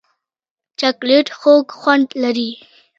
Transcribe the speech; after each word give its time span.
چاکلېټ 0.79 1.27
خوږ 1.39 1.65
خوند 1.79 2.07
لري. 2.23 2.51